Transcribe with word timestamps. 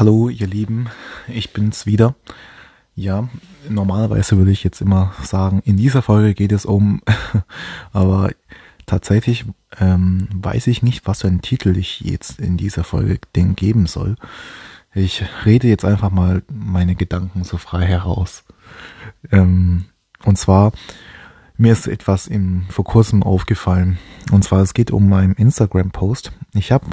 Hallo, 0.00 0.30
ihr 0.30 0.46
Lieben, 0.46 0.88
ich 1.28 1.52
bin's 1.52 1.84
wieder. 1.84 2.14
Ja, 2.94 3.28
normalerweise 3.68 4.38
würde 4.38 4.50
ich 4.50 4.64
jetzt 4.64 4.80
immer 4.80 5.12
sagen, 5.22 5.60
in 5.66 5.76
dieser 5.76 6.00
Folge 6.00 6.32
geht 6.32 6.52
es 6.52 6.64
um, 6.64 7.02
aber 7.92 8.30
tatsächlich 8.86 9.44
ähm, 9.78 10.26
weiß 10.32 10.68
ich 10.68 10.82
nicht, 10.82 11.06
was 11.06 11.20
für 11.20 11.26
einen 11.26 11.42
Titel 11.42 11.76
ich 11.76 12.00
jetzt 12.00 12.40
in 12.40 12.56
dieser 12.56 12.82
Folge 12.82 13.18
den 13.36 13.56
geben 13.56 13.84
soll. 13.84 14.16
Ich 14.94 15.22
rede 15.44 15.68
jetzt 15.68 15.84
einfach 15.84 16.08
mal 16.10 16.44
meine 16.50 16.94
Gedanken 16.94 17.44
so 17.44 17.58
frei 17.58 17.84
heraus. 17.84 18.44
Ähm, 19.30 19.84
und 20.24 20.38
zwar, 20.38 20.72
mir 21.60 21.72
ist 21.72 21.86
etwas 21.86 22.26
im, 22.26 22.64
vor 22.70 22.84
kurzem 22.84 23.22
aufgefallen. 23.22 23.98
Und 24.32 24.42
zwar, 24.44 24.62
es 24.62 24.72
geht 24.72 24.90
um 24.90 25.08
meinen 25.08 25.34
Instagram-Post. 25.34 26.32
Ich 26.54 26.72
habe 26.72 26.86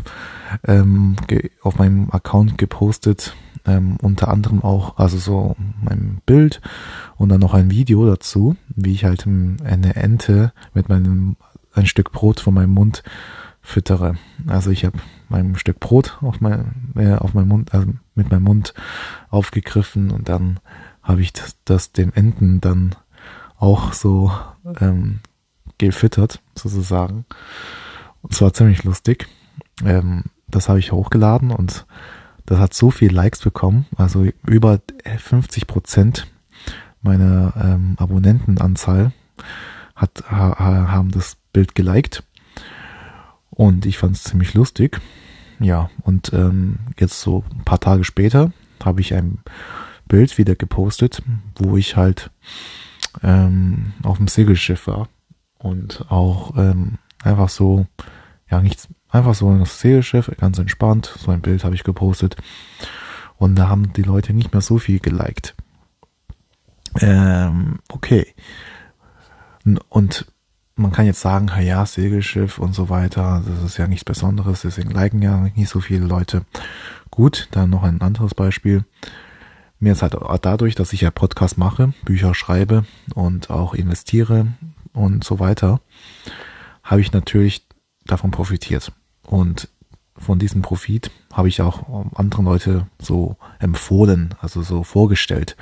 ähm, 0.65 1.15
auf 1.61 1.77
meinem 1.77 2.09
Account 2.11 2.57
gepostet, 2.57 3.33
ähm, 3.65 3.97
unter 4.01 4.27
anderem 4.27 4.61
auch, 4.63 4.97
also 4.97 5.17
so 5.17 5.55
mein 5.81 6.21
Bild 6.25 6.61
und 7.15 7.29
dann 7.29 7.39
noch 7.39 7.53
ein 7.53 7.71
Video 7.71 8.05
dazu, 8.05 8.57
wie 8.75 8.91
ich 8.91 9.05
halt 9.05 9.25
eine 9.25 9.95
Ente 9.95 10.51
mit 10.73 10.89
meinem, 10.89 11.37
ein 11.73 11.85
Stück 11.85 12.11
Brot 12.11 12.41
von 12.41 12.53
meinem 12.53 12.73
Mund 12.73 13.03
füttere. 13.61 14.17
Also 14.47 14.69
ich 14.71 14.83
habe 14.83 14.99
mein 15.29 15.55
Stück 15.55 15.79
Brot 15.79 16.17
auf 16.21 16.41
mein, 16.41 16.91
äh, 16.95 17.15
auf 17.15 17.33
meinem 17.33 17.47
Mund, 17.47 17.73
also 17.73 17.87
mit 18.15 18.31
meinem 18.31 18.43
Mund 18.43 18.73
aufgegriffen 19.29 20.11
und 20.11 20.27
dann 20.27 20.59
habe 21.03 21.21
ich 21.21 21.31
das, 21.31 21.57
das 21.63 21.93
dem 21.93 22.11
Enten 22.13 22.59
dann 22.59 22.95
auch 23.57 23.93
so 23.93 24.31
ähm, 24.79 25.19
gefüttert, 25.77 26.41
sozusagen. 26.55 27.25
Und 28.21 28.33
zwar 28.33 28.53
ziemlich 28.53 28.83
lustig. 28.83 29.27
Ähm, 29.83 30.25
das 30.47 30.69
habe 30.69 30.79
ich 30.79 30.91
hochgeladen 30.91 31.51
und 31.51 31.85
das 32.45 32.59
hat 32.59 32.73
so 32.73 32.91
viel 32.91 33.13
Likes 33.13 33.41
bekommen, 33.41 33.85
also 33.97 34.25
über 34.45 34.79
50 35.17 35.67
Prozent 35.67 36.27
meiner 37.01 37.53
ähm, 37.61 37.95
Abonnentenanzahl 37.97 39.11
hat, 39.95 40.23
ha, 40.29 40.57
haben 40.89 41.11
das 41.11 41.37
Bild 41.51 41.75
geliked 41.75 42.23
und 43.49 43.85
ich 43.85 43.97
fand 43.97 44.15
es 44.15 44.23
ziemlich 44.23 44.53
lustig. 44.53 45.01
Ja, 45.59 45.89
und 46.03 46.31
ähm, 46.33 46.77
jetzt 46.99 47.19
so 47.19 47.43
ein 47.51 47.65
paar 47.65 47.79
Tage 47.79 48.03
später 48.03 48.51
habe 48.83 49.01
ich 49.01 49.13
ein 49.13 49.39
Bild 50.07 50.37
wieder 50.37 50.55
gepostet, 50.55 51.21
wo 51.57 51.75
ich 51.75 51.97
halt 51.97 52.31
ähm, 53.23 53.93
auf 54.03 54.17
dem 54.17 54.27
Segelschiff 54.27 54.87
war 54.87 55.09
und 55.57 56.05
auch 56.09 56.55
ähm, 56.57 56.97
einfach 57.23 57.49
so, 57.49 57.85
ja, 58.49 58.61
nichts, 58.61 58.87
einfach 59.09 59.35
so 59.35 59.49
ein 59.49 59.65
Segelschiff, 59.65 60.31
ganz 60.37 60.59
entspannt, 60.59 61.13
so 61.17 61.31
ein 61.31 61.41
Bild 61.41 61.63
habe 61.63 61.75
ich 61.75 61.83
gepostet 61.83 62.35
und 63.37 63.55
da 63.55 63.69
haben 63.69 63.93
die 63.93 64.03
Leute 64.03 64.33
nicht 64.33 64.53
mehr 64.53 64.61
so 64.61 64.77
viel 64.77 64.99
geliked. 64.99 65.55
Ähm, 66.99 67.79
okay. 67.89 68.33
Und 69.89 70.25
man 70.75 70.91
kann 70.91 71.05
jetzt 71.05 71.21
sagen, 71.21 71.49
ja, 71.61 71.85
Segelschiff 71.85 72.59
und 72.59 72.73
so 72.73 72.89
weiter, 72.89 73.43
das 73.45 73.63
ist 73.63 73.77
ja 73.77 73.87
nichts 73.87 74.05
Besonderes, 74.05 74.61
deswegen 74.61 74.91
liken 74.91 75.21
ja 75.21 75.49
nicht 75.55 75.69
so 75.69 75.79
viele 75.79 76.05
Leute. 76.05 76.43
Gut, 77.11 77.47
dann 77.51 77.69
noch 77.69 77.83
ein 77.83 78.01
anderes 78.01 78.35
Beispiel. 78.35 78.85
Mir 79.79 79.91
ist 79.91 80.01
halt 80.01 80.15
dadurch, 80.41 80.75
dass 80.75 80.93
ich 80.93 81.01
ja 81.01 81.11
Podcast 81.11 81.57
mache, 81.57 81.93
Bücher 82.03 82.33
schreibe 82.33 82.85
und 83.13 83.49
auch 83.49 83.75
investiere 83.75 84.47
und 84.93 85.23
so 85.23 85.39
weiter, 85.39 85.81
habe 86.83 87.01
ich 87.01 87.11
natürlich 87.11 87.67
davon 88.05 88.31
profitiert. 88.31 88.91
Und 89.23 89.69
von 90.17 90.39
diesem 90.39 90.63
Profit 90.63 91.11
habe 91.31 91.47
ich 91.47 91.61
auch 91.61 92.09
anderen 92.15 92.45
Leute 92.45 92.87
so 92.99 93.37
empfohlen, 93.59 94.33
also 94.41 94.63
so 94.63 94.83
vorgestellt, 94.83 95.55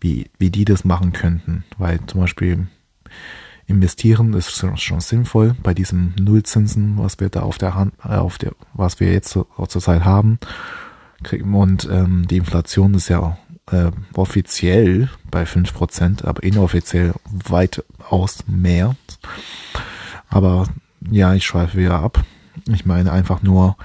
wie, 0.00 0.30
wie 0.38 0.50
die 0.50 0.64
das 0.64 0.84
machen 0.84 1.12
könnten. 1.12 1.64
Weil 1.76 2.00
zum 2.06 2.22
Beispiel 2.22 2.68
investieren 3.66 4.32
ist 4.34 4.52
schon 4.52 5.00
sinnvoll 5.00 5.54
bei 5.62 5.74
diesem 5.74 6.14
Nullzinsen, 6.18 6.98
was 6.98 7.20
wir 7.20 7.28
da 7.28 7.42
auf 7.42 7.58
der 7.58 7.74
Hand, 7.74 7.94
äh, 8.04 8.16
auf 8.16 8.38
der, 8.38 8.52
was 8.72 9.00
wir 9.00 9.12
jetzt 9.12 9.30
zur 9.30 9.46
Zeit 9.68 10.04
haben. 10.04 10.38
Und 11.32 11.88
ähm, 11.90 12.26
die 12.28 12.38
Inflation 12.38 12.94
ist 12.94 13.08
ja 13.08 13.38
äh, 13.70 13.90
offiziell 14.14 15.08
bei 15.30 15.46
fünf 15.46 15.74
Prozent, 15.74 16.24
aber 16.24 16.42
inoffiziell 16.42 17.12
weitaus 17.30 18.44
mehr. 18.46 18.96
Aber 20.28 20.66
ja, 21.10 21.34
ich 21.34 21.44
schweife 21.44 21.78
wieder 21.78 22.00
ab. 22.00 22.24
Ich 22.68 22.86
meine 22.86 23.12
einfach 23.12 23.42
nur, 23.42 23.76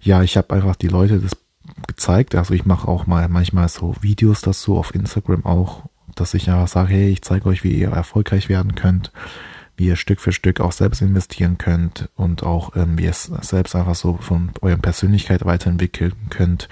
ja, 0.00 0.22
ich 0.22 0.36
habe 0.36 0.54
einfach 0.54 0.76
die 0.76 0.88
Leute 0.88 1.20
das 1.20 1.36
gezeigt. 1.86 2.34
Also 2.34 2.54
ich 2.54 2.66
mache 2.66 2.88
auch 2.88 3.06
mal 3.06 3.28
manchmal 3.28 3.68
so 3.68 3.94
Videos 4.00 4.40
dazu 4.40 4.76
auf 4.76 4.94
Instagram 4.94 5.44
auch, 5.44 5.84
dass 6.14 6.34
ich 6.34 6.50
einfach 6.50 6.68
sage, 6.68 6.92
hey, 6.92 7.10
ich 7.10 7.22
zeige 7.22 7.46
euch, 7.46 7.64
wie 7.64 7.72
ihr 7.72 7.90
erfolgreich 7.90 8.48
werden 8.48 8.74
könnt 8.74 9.10
wie 9.76 9.86
ihr 9.86 9.96
Stück 9.96 10.20
für 10.20 10.32
Stück 10.32 10.60
auch 10.60 10.72
selbst 10.72 11.02
investieren 11.02 11.58
könnt 11.58 12.08
und 12.14 12.42
auch 12.42 12.76
ähm, 12.76 12.98
wie 12.98 13.04
ihr 13.04 13.10
es 13.10 13.24
selbst 13.24 13.74
einfach 13.74 13.94
so 13.94 14.16
von 14.16 14.52
eurer 14.60 14.78
Persönlichkeit 14.78 15.44
weiterentwickeln 15.44 16.14
könnt 16.30 16.68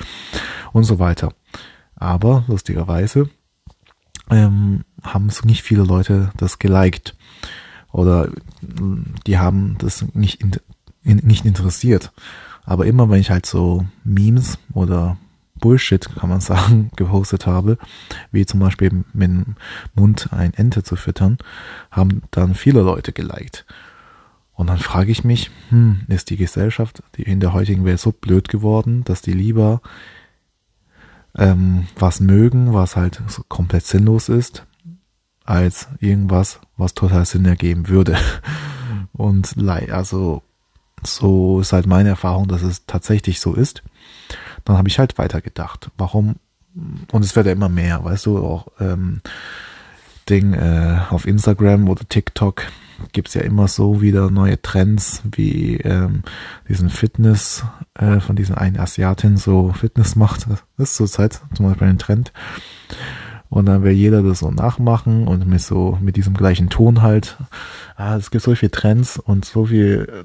und 0.72 0.84
so 0.84 0.98
weiter. 0.98 1.32
Aber 1.96 2.44
lustigerweise 2.48 3.28
ähm, 4.30 4.84
haben 5.02 5.30
so 5.30 5.46
nicht 5.46 5.62
viele 5.62 5.82
Leute 5.82 6.30
das 6.36 6.58
geliked 6.58 7.16
oder 7.92 8.28
die 9.26 9.38
haben 9.38 9.76
das 9.78 10.04
nicht, 10.14 10.42
in, 11.02 11.16
nicht 11.16 11.44
interessiert. 11.44 12.12
Aber 12.64 12.86
immer 12.86 13.10
wenn 13.10 13.20
ich 13.20 13.30
halt 13.30 13.46
so 13.46 13.86
Memes 14.04 14.58
oder 14.72 15.16
Bullshit, 15.62 16.06
kann 16.16 16.28
man 16.28 16.40
sagen, 16.40 16.90
gepostet 16.96 17.46
habe, 17.46 17.78
wie 18.30 18.44
zum 18.44 18.60
Beispiel 18.60 19.04
mit 19.14 19.30
dem 19.30 19.56
Mund 19.94 20.28
ein 20.32 20.52
Ente 20.52 20.82
zu 20.82 20.96
füttern, 20.96 21.38
haben 21.90 22.22
dann 22.30 22.54
viele 22.54 22.82
Leute 22.82 23.12
geliked. 23.12 23.64
Und 24.52 24.66
dann 24.66 24.78
frage 24.78 25.10
ich 25.10 25.24
mich, 25.24 25.50
hm, 25.70 26.02
ist 26.08 26.28
die 26.28 26.36
Gesellschaft 26.36 27.02
in 27.16 27.40
der 27.40 27.54
heutigen 27.54 27.86
Welt 27.86 28.00
so 28.00 28.12
blöd 28.12 28.48
geworden, 28.50 29.02
dass 29.04 29.22
die 29.22 29.32
lieber 29.32 29.80
ähm, 31.38 31.86
was 31.96 32.20
mögen, 32.20 32.74
was 32.74 32.96
halt 32.96 33.22
so 33.28 33.42
komplett 33.48 33.86
sinnlos 33.86 34.28
ist, 34.28 34.66
als 35.44 35.88
irgendwas, 36.00 36.60
was 36.76 36.92
total 36.92 37.24
Sinn 37.24 37.46
ergeben 37.46 37.88
würde. 37.88 38.18
Und 39.12 39.56
also 39.68 40.42
so 41.02 41.60
ist 41.60 41.72
halt 41.72 41.86
meine 41.86 42.10
Erfahrung, 42.10 42.48
dass 42.48 42.62
es 42.62 42.86
tatsächlich 42.86 43.40
so 43.40 43.54
ist. 43.54 43.82
Dann 44.64 44.76
habe 44.76 44.88
ich 44.88 44.98
halt 44.98 45.18
weitergedacht. 45.18 45.90
Warum? 45.96 46.36
Und 47.10 47.24
es 47.24 47.36
wird 47.36 47.46
ja 47.46 47.52
immer 47.52 47.68
mehr, 47.68 48.04
weißt 48.04 48.26
du, 48.26 48.38
auch 48.38 48.68
ähm, 48.80 49.20
Ding 50.28 50.54
äh, 50.54 51.00
auf 51.10 51.26
Instagram 51.26 51.88
oder 51.88 52.08
TikTok 52.08 52.64
gibt's 53.12 53.34
ja 53.34 53.42
immer 53.42 53.66
so 53.66 54.00
wieder 54.00 54.30
neue 54.30 54.60
Trends, 54.62 55.22
wie 55.32 55.76
ähm, 55.78 56.22
diesen 56.68 56.90
Fitness 56.90 57.64
äh, 57.94 58.20
von 58.20 58.36
diesen 58.36 58.54
einen 58.54 58.78
Asiatin 58.78 59.36
so 59.36 59.72
Fitness 59.72 60.14
macht. 60.14 60.46
Das 60.76 60.90
ist 60.90 60.96
zurzeit 60.96 61.40
zum 61.54 61.66
Beispiel 61.66 61.88
ein 61.88 61.98
Trend. 61.98 62.32
Und 63.52 63.66
dann 63.66 63.82
will 63.82 63.92
jeder 63.92 64.22
das 64.22 64.38
so 64.38 64.50
nachmachen 64.50 65.28
und 65.28 65.46
mit 65.46 65.60
so, 65.60 65.98
mit 66.00 66.16
diesem 66.16 66.32
gleichen 66.32 66.70
Ton 66.70 67.02
halt. 67.02 67.36
Ah, 67.96 68.16
es 68.16 68.30
gibt 68.30 68.42
so 68.42 68.54
viele 68.54 68.70
Trends 68.70 69.18
und 69.18 69.44
so 69.44 69.66
viel, 69.66 70.24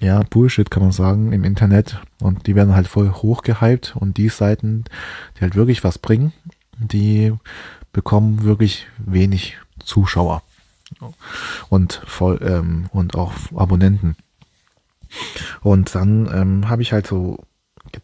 ja, 0.00 0.22
Bullshit 0.22 0.70
kann 0.70 0.82
man 0.82 0.92
sagen 0.92 1.32
im 1.32 1.44
Internet. 1.44 2.00
Und 2.22 2.46
die 2.46 2.54
werden 2.54 2.74
halt 2.74 2.88
voll 2.88 3.10
hochgehypt 3.10 3.94
und 3.94 4.16
die 4.16 4.30
Seiten, 4.30 4.84
die 5.36 5.42
halt 5.42 5.54
wirklich 5.54 5.84
was 5.84 5.98
bringen, 5.98 6.32
die 6.78 7.34
bekommen 7.92 8.42
wirklich 8.42 8.86
wenig 8.96 9.58
Zuschauer 9.84 10.42
und 11.68 12.00
voll 12.06 12.40
ähm, 12.42 12.86
und 12.94 13.16
auch 13.16 13.34
Abonnenten. 13.54 14.16
Und 15.60 15.94
dann 15.94 16.26
ähm, 16.32 16.70
habe 16.70 16.80
ich 16.80 16.94
halt 16.94 17.06
so 17.06 17.44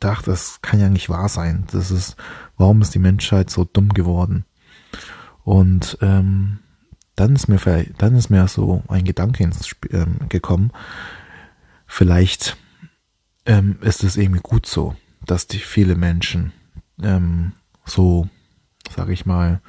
gedacht, 0.01 0.27
das 0.27 0.61
kann 0.63 0.81
ja 0.81 0.89
nicht 0.89 1.09
wahr 1.09 1.29
sein. 1.29 1.65
Das 1.73 1.91
ist, 1.91 2.17
warum 2.57 2.83
ist 2.83 2.95
die 2.95 2.99
Menschheit 2.99 3.51
so 3.51 3.65
dumm 3.65 3.91
geworden? 3.91 4.45
Und 5.45 5.99
ähm, 6.01 6.59
dann 7.15 7.35
ist 7.35 7.49
mir 7.49 7.59
dann 7.99 8.15
ist 8.15 8.31
mir 8.31 8.47
so 8.49 8.83
ein 8.89 9.05
Gedanke 9.05 9.43
ins 9.43 9.67
Spiel 9.67 9.95
ähm, 9.95 10.29
gekommen. 10.29 10.71
Vielleicht 11.87 12.57
ähm, 13.47 13.79
ist 13.81 14.05
es 14.05 14.17
irgendwie 14.17 14.43
gut 14.43 14.67
so, 14.67 14.97
dass 15.25 15.47
die 15.47 15.59
viele 15.59 15.95
Menschen 15.95 16.53
ähm, 17.03 17.53
so, 17.85 18.29
sage 18.95 19.13
ich 19.13 19.25
mal, 19.25 19.61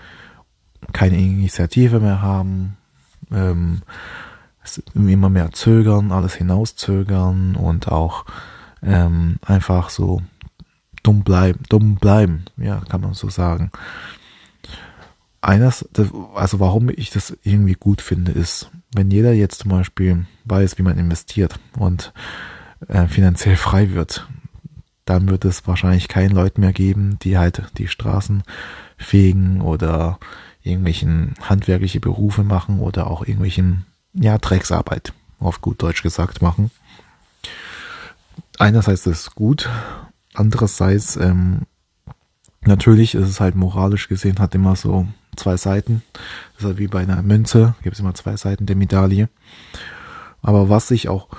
keine 0.93 1.17
Initiative 1.17 1.99
mehr 1.99 2.21
haben, 2.21 2.77
ähm, 3.31 3.81
immer 4.93 5.29
mehr 5.29 5.51
zögern, 5.51 6.11
alles 6.11 6.35
hinauszögern 6.35 7.55
und 7.55 7.87
auch 7.87 8.25
ähm, 8.83 9.39
einfach 9.45 9.89
so 9.89 10.21
dumm 11.03 11.23
bleiben, 11.23 11.59
dumm 11.69 11.95
bleiben, 11.95 12.45
ja, 12.57 12.81
kann 12.89 13.01
man 13.01 13.13
so 13.13 13.29
sagen. 13.29 13.71
Eines, 15.41 15.87
also 16.35 16.59
warum 16.59 16.89
ich 16.89 17.11
das 17.11 17.37
irgendwie 17.43 17.75
gut 17.75 18.01
finde, 18.01 18.31
ist, 18.31 18.69
wenn 18.93 19.11
jeder 19.11 19.33
jetzt 19.33 19.61
zum 19.61 19.71
Beispiel 19.71 20.25
weiß, 20.45 20.77
wie 20.77 20.83
man 20.83 20.97
investiert 20.97 21.59
und 21.77 22.11
äh, 22.87 23.07
finanziell 23.07 23.55
frei 23.55 23.91
wird, 23.91 24.27
dann 25.05 25.29
wird 25.29 25.45
es 25.45 25.65
wahrscheinlich 25.67 26.07
keinen 26.07 26.35
Leuten 26.35 26.61
mehr 26.61 26.73
geben, 26.73 27.17
die 27.21 27.37
halt 27.37 27.63
die 27.77 27.87
Straßen 27.87 28.43
fegen 28.97 29.61
oder 29.61 30.19
irgendwelchen 30.63 31.35
handwerkliche 31.41 31.99
Berufe 31.99 32.43
machen 32.43 32.79
oder 32.79 33.07
auch 33.07 33.21
irgendwelchen, 33.21 33.85
ja, 34.13 34.37
Drecksarbeit, 34.37 35.13
auf 35.39 35.61
gut 35.61 35.81
Deutsch 35.81 36.03
gesagt, 36.03 36.41
machen. 36.41 36.71
Einerseits 38.57 39.05
ist 39.05 39.19
es 39.19 39.31
gut, 39.35 39.69
andererseits, 40.33 41.15
ähm, 41.15 41.61
natürlich 42.61 43.15
ist 43.15 43.27
es 43.27 43.39
halt 43.39 43.55
moralisch 43.55 44.07
gesehen, 44.07 44.39
hat 44.39 44.55
immer 44.55 44.75
so 44.75 45.07
zwei 45.35 45.57
Seiten. 45.57 46.01
Das 46.53 46.61
ist 46.61 46.65
halt 46.65 46.77
wie 46.79 46.87
bei 46.87 47.01
einer 47.01 47.21
Münze, 47.21 47.75
gibt 47.83 47.95
es 47.95 47.99
immer 47.99 48.15
zwei 48.15 48.35
Seiten 48.35 48.65
der 48.65 48.75
Medaille. 48.75 49.29
Aber 50.41 50.69
was 50.69 50.91
ich 50.91 51.07
auch, 51.07 51.29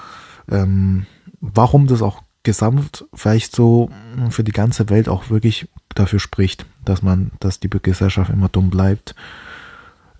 ähm, 0.49 1.07
warum 1.41 1.87
das 1.87 2.03
auch 2.03 2.23
gesamt 2.45 3.05
vielleicht 3.15 3.55
so 3.55 3.91
für 4.31 4.45
die 4.45 4.53
ganze 4.53 4.89
Welt 4.89 5.09
auch 5.09 5.29
wirklich 5.29 5.69
dafür 5.95 6.21
spricht, 6.21 6.67
dass 6.85 7.03
man, 7.03 7.33
dass 7.41 7.61
die 7.61 7.69
Gesellschaft 7.69 8.31
immer 8.31 8.49
dumm 8.49 8.71
bleibt, 8.71 9.15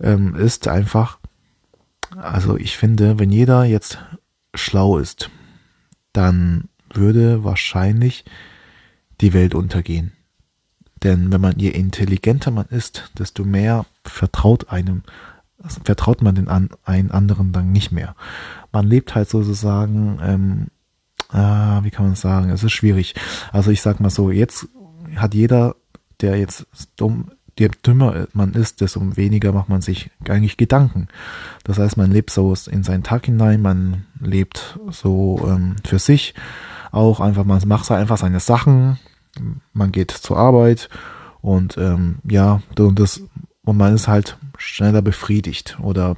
ähm, 0.01 0.35
ist 0.35 0.67
einfach, 0.67 1.17
also 2.15 2.57
ich 2.57 2.77
finde, 2.77 3.19
wenn 3.19 3.31
jeder 3.31 3.63
jetzt 3.63 3.99
schlau 4.53 4.97
ist, 4.97 5.29
dann 6.13 6.67
würde 6.93 7.43
wahrscheinlich 7.43 8.25
die 9.21 9.33
Welt 9.33 9.55
untergehen. 9.55 10.13
Denn 11.03 11.31
wenn 11.31 11.41
man 11.41 11.57
je 11.57 11.69
intelligenter 11.69 12.51
man 12.51 12.65
ist, 12.67 13.11
desto 13.17 13.45
mehr 13.45 13.85
vertraut 14.03 14.69
einem, 14.69 15.03
vertraut 15.83 16.21
man 16.21 16.35
den 16.35 16.47
an, 16.47 16.69
einen 16.83 17.11
anderen 17.11 17.51
dann 17.53 17.71
nicht 17.71 17.91
mehr. 17.91 18.15
Man 18.71 18.87
lebt 18.87 19.15
halt 19.15 19.29
sozusagen 19.29 20.19
ähm, 20.21 20.67
ah, 21.29 21.83
wie 21.83 21.91
kann 21.91 22.05
man 22.05 22.15
sagen, 22.15 22.49
es 22.49 22.63
ist 22.63 22.71
schwierig. 22.71 23.15
Also 23.51 23.71
ich 23.71 23.81
sag 23.81 23.99
mal 23.99 24.09
so, 24.09 24.31
jetzt 24.31 24.67
hat 25.15 25.33
jeder, 25.33 25.75
der 26.21 26.37
jetzt 26.37 26.65
dumm, 26.97 27.31
je 27.57 27.69
dümmer 27.85 28.27
man 28.33 28.53
ist, 28.53 28.81
desto 28.81 29.17
weniger 29.17 29.51
macht 29.51 29.69
man 29.69 29.81
sich 29.81 30.11
eigentlich 30.27 30.57
Gedanken. 30.57 31.07
Das 31.63 31.77
heißt, 31.77 31.97
man 31.97 32.11
lebt 32.11 32.29
so 32.31 32.55
in 32.69 32.83
seinen 32.83 33.03
Tag 33.03 33.25
hinein, 33.25 33.61
man 33.61 34.05
lebt 34.19 34.79
so 34.91 35.45
ähm, 35.47 35.75
für 35.85 35.99
sich 35.99 36.33
auch 36.91 37.19
einfach, 37.19 37.45
man 37.45 37.61
macht 37.67 37.89
einfach 37.91 38.17
seine 38.17 38.39
Sachen, 38.39 38.99
man 39.73 39.91
geht 39.91 40.11
zur 40.11 40.37
Arbeit 40.37 40.89
und 41.41 41.77
ähm, 41.77 42.19
ja, 42.29 42.61
und 42.77 42.99
das 42.99 43.21
und 43.63 43.77
man 43.77 43.93
ist 43.93 44.07
halt 44.07 44.37
schneller 44.57 45.01
befriedigt 45.01 45.77
oder 45.81 46.15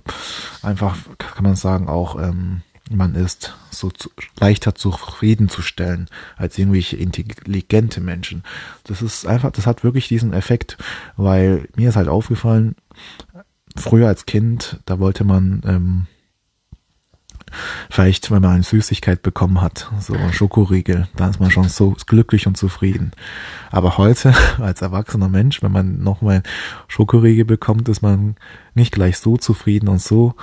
einfach 0.62 0.98
kann 1.18 1.44
man 1.44 1.56
sagen 1.56 1.90
auch 1.90 2.18
ähm, 2.20 2.62
man 2.96 3.16
ist 3.16 3.56
so 3.70 3.90
zu, 3.90 4.10
leichter 4.40 4.76
zufriedenzustellen 4.76 6.08
als 6.36 6.58
irgendwelche 6.58 6.98
intelligente 6.98 8.02
Menschen. 8.02 8.44
Das 8.84 9.02
ist 9.02 9.26
einfach, 9.26 9.52
das 9.52 9.66
hat 9.66 9.84
wirklich 9.84 10.08
diesen 10.08 10.34
Effekt, 10.34 10.78
weil 11.16 11.68
mir 11.76 11.90
ist 11.90 11.96
halt 11.96 12.08
aufgefallen, 12.08 12.76
früher 13.76 14.08
als 14.08 14.26
Kind, 14.26 14.80
da 14.86 15.00
wollte 15.00 15.24
man 15.24 15.62
ähm, 15.66 16.08
Vielleicht, 17.90 18.32
wenn 18.32 18.42
man 18.42 18.56
eine 18.56 18.64
Süßigkeit 18.64 19.22
bekommen 19.22 19.62
hat, 19.62 19.92
so 20.00 20.14
ein 20.14 20.34
Schokoriegel, 20.34 21.08
dann 21.16 21.32
ist 21.32 21.40
man 21.40 21.52
schon 21.52 21.70
so 21.70 21.96
glücklich 22.08 22.48
und 22.48 22.58
zufrieden. 22.58 23.12
Aber 23.72 23.98
heute, 23.98 24.34
als 24.60 24.82
erwachsener 24.82 25.30
Mensch, 25.30 25.62
wenn 25.62 25.72
man 25.72 26.04
nochmal 26.04 26.44
Schokoriegel 26.88 27.46
bekommt, 27.46 27.90
ist 27.90 28.02
man 28.02 28.36
nicht 28.74 28.94
gleich 28.94 29.18
so 29.18 29.38
zufrieden 29.38 29.90
und 29.90 30.02
so 30.02 30.36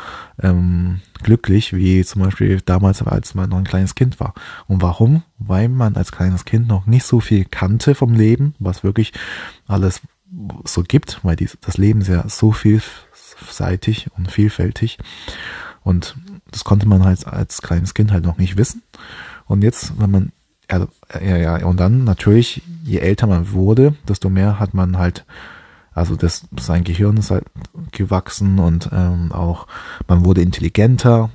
ähm, 0.42 1.00
glücklich, 1.22 1.74
wie 1.74 2.04
zum 2.04 2.22
Beispiel 2.22 2.60
damals, 2.60 3.02
als 3.02 3.34
man 3.34 3.50
noch 3.50 3.58
ein 3.58 3.64
kleines 3.64 3.94
Kind 3.94 4.20
war. 4.20 4.34
Und 4.66 4.82
warum? 4.82 5.22
Weil 5.38 5.68
man 5.68 5.96
als 5.96 6.12
kleines 6.12 6.44
Kind 6.44 6.68
noch 6.68 6.86
nicht 6.86 7.04
so 7.04 7.20
viel 7.20 7.44
kannte 7.44 7.94
vom 7.94 8.14
Leben, 8.14 8.54
was 8.58 8.84
wirklich 8.84 9.12
alles 9.66 10.02
so 10.64 10.82
gibt, 10.82 11.20
weil 11.22 11.36
die, 11.36 11.48
das 11.60 11.78
Leben 11.78 12.02
ist 12.02 12.08
ja 12.08 12.28
so 12.28 12.52
vielseitig 12.52 14.08
und 14.16 14.30
vielfältig. 14.30 14.98
Und 15.82 16.16
das 16.50 16.64
konnte 16.64 16.88
man 16.88 17.04
halt 17.04 17.26
als 17.26 17.62
kleines 17.62 17.94
Kind 17.94 18.12
halt 18.12 18.24
noch 18.24 18.38
nicht 18.38 18.56
wissen. 18.56 18.82
Und 19.46 19.62
jetzt, 19.62 19.98
wenn 19.98 20.10
man, 20.10 20.32
ja, 20.70 21.36
ja, 21.36 21.66
und 21.66 21.78
dann 21.78 22.04
natürlich, 22.04 22.62
je 22.84 22.98
älter 22.98 23.26
man 23.26 23.52
wurde, 23.52 23.94
desto 24.06 24.28
mehr 24.28 24.58
hat 24.58 24.74
man 24.74 24.98
halt, 24.98 25.24
also 25.92 26.16
das, 26.16 26.46
sein 26.58 26.84
Gehirn 26.84 27.16
ist 27.16 27.30
halt 27.30 27.44
gewachsen 27.92 28.58
und 28.58 28.90
ähm, 28.92 29.32
auch 29.32 29.66
man 30.06 30.24
wurde 30.24 30.42
intelligenter, 30.42 31.30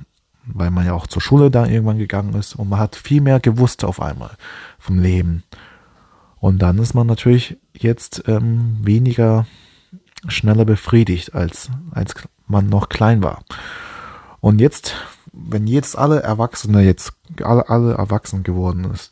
weil 0.46 0.70
man 0.70 0.86
ja 0.86 0.94
auch 0.94 1.06
zur 1.06 1.22
Schule 1.22 1.50
da 1.50 1.66
irgendwann 1.66 1.98
gegangen 1.98 2.34
ist 2.34 2.54
und 2.54 2.68
man 2.68 2.78
hat 2.78 2.96
viel 2.96 3.20
mehr 3.20 3.40
gewusst 3.40 3.84
auf 3.84 4.00
einmal 4.00 4.30
vom 4.78 4.98
Leben. 4.98 5.42
Und 6.38 6.60
dann 6.60 6.78
ist 6.78 6.94
man 6.94 7.06
natürlich 7.06 7.56
jetzt 7.72 8.24
ähm, 8.26 8.76
weniger 8.82 9.46
schneller 10.28 10.64
befriedigt, 10.64 11.34
als, 11.34 11.70
als 11.90 12.14
man 12.46 12.68
noch 12.68 12.88
klein 12.88 13.22
war. 13.22 13.42
Und 14.44 14.60
jetzt, 14.60 14.94
wenn 15.32 15.66
jetzt 15.66 15.96
alle 15.96 16.22
Erwachsene 16.22 16.82
jetzt 16.82 17.14
alle, 17.42 17.70
alle 17.70 17.94
erwachsen 17.94 18.42
geworden 18.42 18.84
ist, 18.92 19.10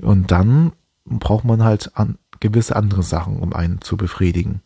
und 0.00 0.30
dann 0.30 0.70
braucht 1.04 1.44
man 1.44 1.64
halt 1.64 1.96
an, 1.96 2.16
gewisse 2.38 2.76
andere 2.76 3.02
Sachen, 3.02 3.40
um 3.40 3.52
einen 3.52 3.80
zu 3.80 3.96
befriedigen. 3.96 4.62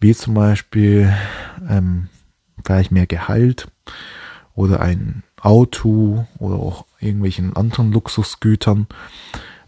Wie 0.00 0.14
zum 0.14 0.32
Beispiel 0.32 1.14
ähm, 1.68 2.08
vielleicht 2.64 2.90
mehr 2.90 3.06
Gehalt 3.06 3.70
oder 4.54 4.80
ein 4.80 5.22
Auto 5.38 6.26
oder 6.38 6.54
auch 6.54 6.86
irgendwelchen 6.98 7.54
anderen 7.56 7.92
Luxusgütern. 7.92 8.86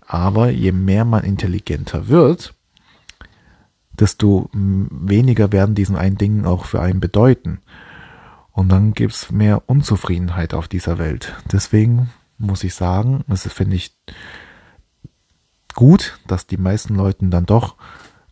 Aber 0.07 0.49
je 0.49 0.73
mehr 0.73 1.05
man 1.05 1.25
intelligenter 1.25 2.09
wird, 2.09 2.55
desto 3.93 4.49
weniger 4.55 5.53
werden 5.53 5.75
diesen 5.75 5.97
einen 5.97 6.17
Dingen 6.17 6.47
auch 6.47 6.65
für 6.65 6.81
einen 6.81 7.01
bedeuten. 7.01 7.61
Und 8.53 8.69
dann 8.69 8.93
gibt's 8.95 9.31
mehr 9.31 9.69
Unzufriedenheit 9.69 10.55
auf 10.55 10.69
dieser 10.69 10.99
Welt. 10.99 11.35
Deswegen 11.53 12.11
muss 12.39 12.65
ich 12.65 12.75
sagen, 12.75 13.25
es 13.29 13.51
finde 13.53 13.77
ich 13.77 13.97
gut, 15.75 16.19
dass 16.27 16.47
die 16.47 16.57
meisten 16.57 16.95
Leuten 16.95 17.31
dann 17.31 17.47
doch 17.47 17.77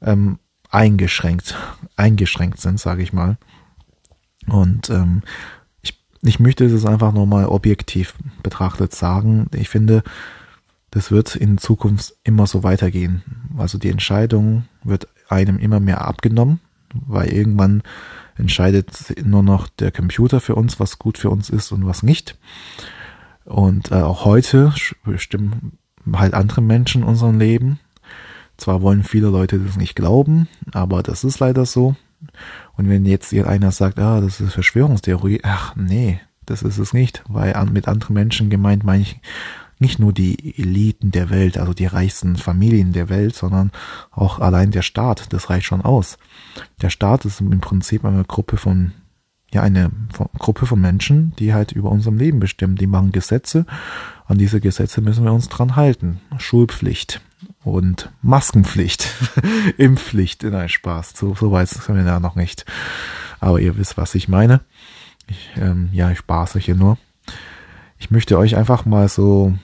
ähm, 0.00 0.38
eingeschränkt, 0.70 1.56
eingeschränkt 1.96 2.60
sind, 2.60 2.80
sage 2.80 3.02
ich 3.02 3.12
mal. 3.12 3.38
Und 4.46 4.90
ähm, 4.90 5.22
ich, 5.82 6.02
ich 6.22 6.40
möchte 6.40 6.64
es 6.64 6.86
einfach 6.86 7.12
nochmal 7.12 7.46
objektiv 7.46 8.14
betrachtet 8.42 8.94
sagen. 8.94 9.48
Ich 9.54 9.68
finde, 9.68 10.02
das 10.90 11.10
wird 11.10 11.36
in 11.36 11.58
Zukunft 11.58 12.14
immer 12.24 12.46
so 12.46 12.62
weitergehen. 12.62 13.22
Also 13.56 13.78
die 13.78 13.90
Entscheidung 13.90 14.64
wird 14.82 15.08
einem 15.28 15.58
immer 15.58 15.80
mehr 15.80 16.02
abgenommen, 16.06 16.60
weil 16.94 17.28
irgendwann 17.28 17.82
entscheidet 18.38 19.14
nur 19.24 19.42
noch 19.42 19.68
der 19.68 19.90
Computer 19.90 20.40
für 20.40 20.54
uns, 20.54 20.80
was 20.80 20.98
gut 20.98 21.18
für 21.18 21.30
uns 21.30 21.50
ist 21.50 21.72
und 21.72 21.86
was 21.86 22.02
nicht. 22.02 22.38
Und 23.44 23.90
äh, 23.90 23.96
auch 23.96 24.24
heute 24.24 24.72
bestimmen 25.04 25.78
halt 26.12 26.34
andere 26.34 26.62
Menschen 26.62 27.02
unseren 27.02 27.38
Leben. 27.38 27.80
Zwar 28.56 28.82
wollen 28.82 29.04
viele 29.04 29.28
Leute 29.28 29.58
das 29.58 29.76
nicht 29.76 29.94
glauben, 29.94 30.48
aber 30.72 31.02
das 31.02 31.24
ist 31.24 31.38
leider 31.38 31.64
so. 31.64 31.94
Und 32.76 32.88
wenn 32.88 33.06
jetzt 33.06 33.32
einer 33.32 33.70
sagt, 33.70 33.98
ah, 33.98 34.20
das 34.20 34.40
ist 34.40 34.52
Verschwörungstheorie, 34.52 35.40
ach 35.44 35.76
nee, 35.76 36.20
das 36.46 36.62
ist 36.62 36.78
es 36.78 36.92
nicht, 36.92 37.22
weil 37.28 37.54
mit 37.66 37.88
anderen 37.88 38.14
Menschen 38.14 38.50
gemeint 38.50 38.82
meine 38.84 39.02
ich 39.02 39.20
nicht 39.80 39.98
nur 39.98 40.12
die 40.12 40.58
Eliten 40.58 41.10
der 41.10 41.30
Welt, 41.30 41.58
also 41.58 41.72
die 41.72 41.86
reichsten 41.86 42.36
Familien 42.36 42.92
der 42.92 43.08
Welt, 43.08 43.34
sondern 43.34 43.70
auch 44.10 44.38
allein 44.38 44.70
der 44.70 44.82
Staat, 44.82 45.32
das 45.32 45.50
reicht 45.50 45.66
schon 45.66 45.82
aus. 45.82 46.18
Der 46.82 46.90
Staat 46.90 47.24
ist 47.24 47.40
im 47.40 47.60
Prinzip 47.60 48.04
eine 48.04 48.24
Gruppe 48.24 48.56
von, 48.56 48.92
ja, 49.52 49.62
eine 49.62 49.90
Gruppe 50.38 50.66
von 50.66 50.80
Menschen, 50.80 51.32
die 51.38 51.54
halt 51.54 51.72
über 51.72 51.90
unserem 51.90 52.18
Leben 52.18 52.40
bestimmen. 52.40 52.76
Die 52.76 52.86
machen 52.86 53.12
Gesetze. 53.12 53.66
An 54.26 54.38
diese 54.38 54.60
Gesetze 54.60 55.00
müssen 55.00 55.24
wir 55.24 55.32
uns 55.32 55.48
dran 55.48 55.76
halten. 55.76 56.20
Schulpflicht 56.38 57.20
und 57.64 58.10
Maskenpflicht, 58.22 59.08
Impfpflicht, 59.78 60.42
nein, 60.42 60.68
Spaß. 60.68 61.14
So, 61.16 61.34
so 61.34 61.52
weit 61.52 61.68
sind 61.68 61.96
wir 61.96 62.04
da 62.04 62.20
noch 62.20 62.34
nicht. 62.34 62.64
Aber 63.40 63.60
ihr 63.60 63.76
wisst, 63.76 63.96
was 63.96 64.14
ich 64.14 64.28
meine. 64.28 64.60
Ich, 65.28 65.50
ähm, 65.56 65.90
ja, 65.92 66.10
ich 66.10 66.18
spaße 66.18 66.58
hier 66.58 66.74
nur. 66.74 66.98
Ich 67.98 68.10
möchte 68.10 68.38
euch 68.38 68.56
einfach 68.56 68.84
mal 68.84 69.08
so 69.08 69.54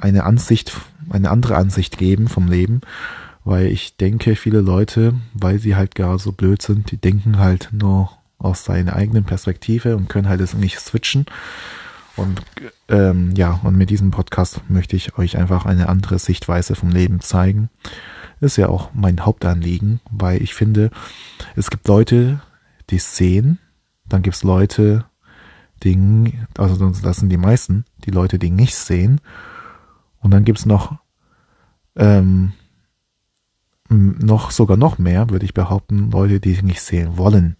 eine 0.00 0.24
Ansicht, 0.24 0.76
eine 1.10 1.30
andere 1.30 1.56
Ansicht 1.56 1.98
geben 1.98 2.28
vom 2.28 2.48
Leben, 2.48 2.80
weil 3.44 3.66
ich 3.66 3.96
denke, 3.96 4.36
viele 4.36 4.60
Leute, 4.60 5.14
weil 5.34 5.58
sie 5.58 5.76
halt 5.76 5.94
gar 5.94 6.18
so 6.18 6.32
blöd 6.32 6.62
sind, 6.62 6.90
die 6.90 6.96
denken 6.96 7.38
halt 7.38 7.70
nur 7.72 8.10
aus 8.38 8.64
seiner 8.64 8.94
eigenen 8.94 9.24
Perspektive 9.24 9.96
und 9.96 10.08
können 10.08 10.28
halt 10.28 10.40
es 10.40 10.54
nicht 10.54 10.78
switchen. 10.78 11.26
Und 12.16 12.42
ähm, 12.88 13.32
ja, 13.36 13.60
und 13.62 13.76
mit 13.76 13.90
diesem 13.90 14.10
Podcast 14.10 14.60
möchte 14.68 14.96
ich 14.96 15.18
euch 15.18 15.36
einfach 15.36 15.66
eine 15.66 15.88
andere 15.88 16.18
Sichtweise 16.18 16.74
vom 16.74 16.90
Leben 16.90 17.20
zeigen. 17.20 17.70
Ist 18.40 18.56
ja 18.56 18.68
auch 18.68 18.90
mein 18.92 19.24
Hauptanliegen, 19.24 20.00
weil 20.10 20.42
ich 20.42 20.54
finde, 20.54 20.90
es 21.56 21.70
gibt 21.70 21.88
Leute, 21.88 22.40
die 22.90 22.98
sehen, 22.98 23.58
dann 24.08 24.22
gibt 24.22 24.36
es 24.36 24.42
Leute, 24.42 25.04
die, 25.84 26.34
also 26.56 26.90
das 26.90 27.18
sind 27.18 27.28
die 27.30 27.36
meisten, 27.36 27.84
die 28.04 28.10
Leute, 28.10 28.38
die 28.38 28.50
nicht 28.50 28.74
sehen 28.74 29.20
und 30.28 30.32
dann 30.32 30.44
gibt's 30.44 30.66
noch 30.66 30.98
ähm, 31.96 32.52
noch 33.88 34.50
sogar 34.50 34.76
noch 34.76 34.98
mehr, 34.98 35.30
würde 35.30 35.46
ich 35.46 35.54
behaupten, 35.54 36.10
Leute, 36.10 36.38
die 36.38 36.62
nicht 36.62 36.82
sehen 36.82 37.16
wollen. 37.16 37.56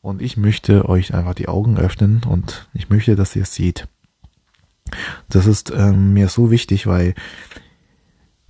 Und 0.00 0.20
ich 0.20 0.36
möchte 0.36 0.88
euch 0.88 1.14
einfach 1.14 1.34
die 1.34 1.46
Augen 1.46 1.78
öffnen 1.78 2.22
und 2.24 2.68
ich 2.74 2.90
möchte, 2.90 3.14
dass 3.14 3.36
ihr 3.36 3.42
es 3.42 3.54
seht. 3.54 3.86
Das 5.28 5.46
ist 5.46 5.70
ähm, 5.70 6.14
mir 6.14 6.26
so 6.26 6.50
wichtig, 6.50 6.88
weil 6.88 7.14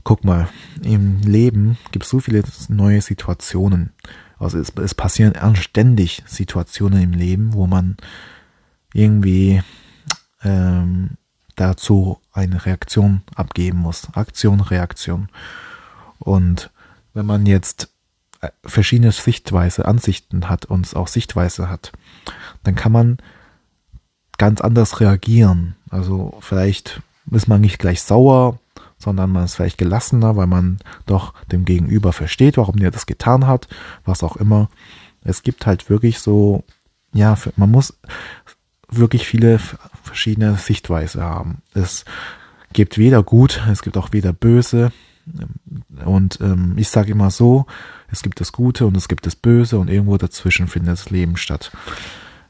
guck 0.04 0.24
mal, 0.24 0.48
im 0.82 1.20
Leben 1.20 1.76
gibt 1.92 2.06
es 2.06 2.10
so 2.10 2.20
viele 2.20 2.44
neue 2.70 3.02
Situationen. 3.02 3.92
Also 4.38 4.58
es, 4.58 4.72
es 4.82 4.94
passieren 4.94 5.34
ständig 5.54 6.22
Situationen 6.24 7.02
im 7.02 7.12
Leben, 7.12 7.52
wo 7.52 7.66
man 7.66 7.98
irgendwie 8.94 9.60
ähm, 10.42 11.18
dazu 11.56 12.22
eine 12.34 12.66
Reaktion 12.66 13.22
abgeben 13.34 13.78
muss. 13.78 14.08
Aktion, 14.14 14.60
Reaktion. 14.60 15.28
Und 16.18 16.70
wenn 17.14 17.26
man 17.26 17.46
jetzt 17.46 17.88
äh, 18.40 18.50
verschiedene 18.64 19.12
Sichtweise, 19.12 19.86
Ansichten 19.86 20.48
hat 20.48 20.66
und 20.66 20.94
auch 20.96 21.08
Sichtweise 21.08 21.70
hat, 21.70 21.92
dann 22.64 22.74
kann 22.74 22.92
man 22.92 23.18
ganz 24.36 24.60
anders 24.60 25.00
reagieren. 25.00 25.76
Also 25.90 26.36
vielleicht 26.40 27.00
ist 27.30 27.48
man 27.48 27.60
nicht 27.60 27.78
gleich 27.78 28.02
sauer, 28.02 28.58
sondern 28.98 29.30
man 29.30 29.44
ist 29.44 29.54
vielleicht 29.54 29.78
gelassener, 29.78 30.36
weil 30.36 30.48
man 30.48 30.78
doch 31.06 31.34
dem 31.52 31.64
Gegenüber 31.64 32.12
versteht, 32.12 32.56
warum 32.56 32.76
der 32.76 32.90
das 32.90 33.06
getan 33.06 33.46
hat, 33.46 33.68
was 34.04 34.22
auch 34.22 34.36
immer. 34.36 34.68
Es 35.22 35.42
gibt 35.42 35.66
halt 35.66 35.88
wirklich 35.88 36.18
so, 36.18 36.64
ja, 37.12 37.36
man 37.56 37.70
muss 37.70 37.96
wirklich 38.96 39.26
viele 39.26 39.58
verschiedene 40.02 40.56
Sichtweise 40.56 41.22
haben. 41.22 41.62
Es 41.74 42.04
gibt 42.72 42.98
weder 42.98 43.22
gut, 43.22 43.62
es 43.70 43.82
gibt 43.82 43.96
auch 43.96 44.12
weder 44.12 44.32
böse. 44.32 44.92
Und 46.04 46.40
ähm, 46.40 46.74
ich 46.76 46.88
sage 46.88 47.12
immer 47.12 47.30
so, 47.30 47.66
es 48.10 48.22
gibt 48.22 48.40
das 48.40 48.52
Gute 48.52 48.86
und 48.86 48.96
es 48.96 49.08
gibt 49.08 49.26
das 49.26 49.36
Böse 49.36 49.78
und 49.78 49.88
irgendwo 49.88 50.18
dazwischen 50.18 50.68
findet 50.68 50.92
das 50.92 51.10
Leben 51.10 51.36
statt. 51.36 51.72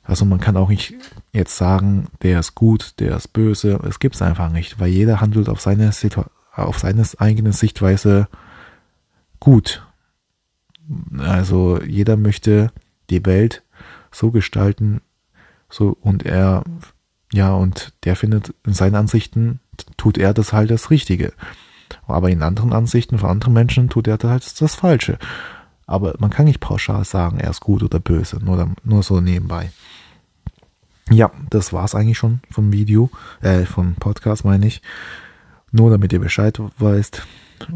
Also 0.03 0.25
man 0.25 0.41
kann 0.41 0.57
auch 0.57 0.69
nicht 0.69 0.95
jetzt 1.33 1.57
sagen, 1.57 2.09
der 2.23 2.41
ist 2.41 2.55
gut, 2.55 2.95
der 2.99 3.17
ist 3.17 3.29
böse. 3.29 3.81
Es 3.89 3.99
gibt 4.01 4.17
es 4.17 4.23
einfach 4.23 4.51
nicht, 4.51 4.79
weil 4.79 4.89
jeder 4.89 5.21
handelt 5.21 5.49
auf 5.49 5.61
seine 5.61 5.91
auf 6.53 6.79
seine 6.79 7.05
eigene 7.19 7.53
Sichtweise 7.53 8.29
gut. 9.41 9.87
Also 11.19 11.81
jeder 11.83 12.17
möchte 12.17 12.71
die 13.09 13.25
Welt 13.25 13.63
so 14.13 14.31
gestalten, 14.31 15.01
so 15.69 15.97
und 16.01 16.25
er 16.25 16.65
ja 17.33 17.53
und 17.53 17.93
der 18.05 18.17
findet 18.17 18.55
in 18.65 18.75
seinen 18.75 18.95
Ansichten 18.95 19.61
tut 19.97 20.19
er 20.19 20.35
das 20.35 20.53
halt 20.53 20.71
das 20.71 20.91
Richtige. 20.91 21.33
Aber 22.07 22.31
in 22.31 22.43
anderen 22.43 22.73
Ansichten 22.73 23.19
von 23.19 23.31
anderen 23.31 23.55
Menschen 23.55 23.89
tut 23.89 24.07
er 24.07 24.19
das 24.19 24.31
halt 24.31 24.61
das 24.61 24.75
Falsche. 24.75 25.19
Aber 25.87 26.15
man 26.19 26.31
kann 26.31 26.47
nicht 26.47 26.61
pauschal 26.61 27.05
sagen, 27.05 27.39
er 27.39 27.51
ist 27.51 27.61
gut 27.61 27.83
oder 27.83 28.01
böse, 28.01 28.43
nur, 28.43 28.75
nur 28.85 29.03
so 29.03 29.21
nebenbei. 29.21 29.71
Ja, 31.11 31.31
das 31.51 31.73
war's 31.73 31.95
eigentlich 31.95 32.17
schon 32.17 32.41
vom 32.51 32.73
Video, 32.73 33.11
äh, 33.43 33.65
vom 33.65 33.95
Podcast 33.97 34.45
meine 34.45 34.67
ich. 34.67 34.81
Nur 35.71 35.91
damit 35.91 36.13
ihr 36.13 36.21
Bescheid 36.21 36.59
weißt, 36.79 37.27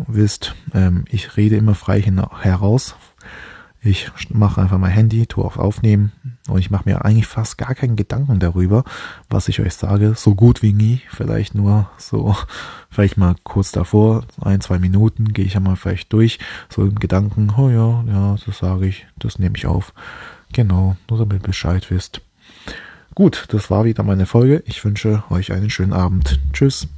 wisst, 0.07 0.55
ähm, 0.73 1.05
ich 1.11 1.37
rede 1.37 1.57
immer 1.57 1.75
frei 1.75 2.01
heraus. 2.01 2.97
Ich 3.83 4.11
mache 4.31 4.63
einfach 4.63 4.79
mein 4.79 4.91
Handy, 4.91 5.27
tue 5.27 5.45
auf 5.45 5.59
Aufnehmen 5.59 6.13
und 6.49 6.59
ich 6.59 6.71
mache 6.71 6.89
mir 6.89 7.05
eigentlich 7.05 7.27
fast 7.27 7.59
gar 7.59 7.75
keinen 7.75 7.97
Gedanken 7.97 8.39
darüber, 8.39 8.85
was 9.29 9.49
ich 9.49 9.61
euch 9.61 9.75
sage. 9.75 10.15
So 10.17 10.35
gut 10.35 10.63
wie 10.63 10.73
nie. 10.73 11.01
Vielleicht 11.09 11.55
nur 11.55 11.89
so, 11.99 12.37
vielleicht 12.91 13.17
mal 13.17 13.37
kurz 13.45 13.73
davor, 13.73 14.25
ein, 14.41 14.61
zwei 14.61 14.79
Minuten 14.79 15.33
gehe 15.33 15.45
ich 15.45 15.57
einmal 15.57 15.77
vielleicht 15.77 16.13
durch, 16.13 16.39
so 16.69 16.83
im 16.83 16.97
Gedanken, 16.97 17.53
oh 17.57 17.69
ja, 17.69 18.05
ja, 18.07 18.37
das 18.45 18.59
sage 18.59 18.87
ich, 18.87 19.07
das 19.19 19.39
nehme 19.39 19.57
ich 19.57 19.67
auf. 19.67 19.93
Genau, 20.53 20.97
nur 21.09 21.19
damit 21.19 21.43
Bescheid 21.43 21.91
wisst. 21.91 22.23
Gut, 23.15 23.47
das 23.49 23.71
war 23.71 23.85
wieder 23.85 24.03
meine 24.03 24.27
Folge. 24.27 24.63
Ich 24.67 24.85
wünsche 24.85 25.25
euch 25.31 25.53
einen 25.53 25.71
schönen 25.71 25.93
Abend. 25.93 26.41
Tschüss. 26.53 26.89